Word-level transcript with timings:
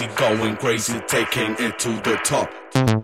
Sexy, 0.00 0.16
going 0.16 0.56
crazy, 0.56 1.00
taking 1.06 1.56
it 1.58 1.78
to 1.78 1.88
the 2.00 2.18
top. 2.24 2.99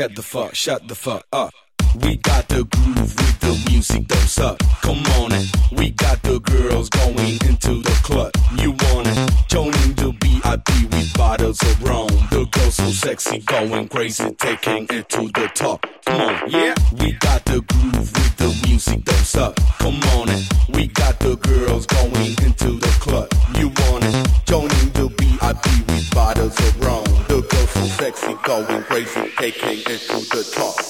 Get 0.00 0.16
the 0.16 0.22
fuck, 0.22 0.54
shut 0.54 0.88
the 0.88 0.94
fuck 0.94 1.26
up. 1.30 1.52
We 2.02 2.16
got 2.16 2.48
the 2.48 2.64
groove 2.64 2.96
with 2.96 3.40
the 3.40 3.70
music, 3.70 4.08
don't 4.08 4.30
suck. 4.30 4.58
Come 4.80 5.04
on 5.20 5.30
it. 5.32 5.46
We 5.72 5.90
got 5.90 6.22
the 6.22 6.40
girls 6.40 6.88
going 6.88 7.36
into 7.46 7.82
the 7.82 8.00
club. 8.02 8.32
You 8.56 8.70
want 8.70 9.08
it? 9.08 9.30
Joining 9.48 9.92
the 10.00 10.16
VIP 10.22 10.90
with 10.90 11.12
bottles 11.18 11.60
of 11.60 11.82
rum. 11.82 12.08
The 12.30 12.46
girls 12.50 12.76
so 12.76 12.86
sexy, 12.86 13.40
going 13.40 13.88
crazy, 13.88 14.30
taking 14.36 14.86
it 14.88 15.06
to 15.10 15.28
the 15.34 15.50
top. 15.54 15.84
Come 16.06 16.20
on, 16.22 16.50
yeah. 16.50 16.74
We 16.98 17.12
got 17.20 17.44
the 17.44 17.60
groove 17.60 18.10
with 18.10 18.36
the 18.38 18.66
music, 18.66 19.04
don't 19.04 19.16
suck. 19.18 19.54
Come 19.80 20.00
on 20.16 20.30
it. 20.30 20.48
We 20.70 20.86
got 20.86 21.18
the 21.18 21.36
girls 21.36 21.84
going 21.84 22.32
into 22.46 22.80
the 22.80 22.96
club. 23.00 23.28
You 23.58 23.68
want 23.68 24.04
it? 24.04 24.46
Joining 24.46 24.90
the 25.52 25.68
VIP 25.68 25.86
with 25.88 26.14
bottles 26.14 26.58
of 26.58 26.80
rum. 26.80 27.04
The 27.28 27.42
girls 27.48 27.70
so 27.70 27.84
sexy, 28.02 28.34
going 28.44 28.82
crazy, 28.84 29.30
taking 29.36 29.80
it 29.80 30.00
to 30.08 30.18
the 30.36 30.50
top. 30.54 30.89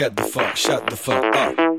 Get 0.00 0.16
the 0.16 0.22
fuck, 0.22 0.56
shut 0.56 0.86
the 0.86 0.96
fuck 0.96 1.36
up. 1.36 1.69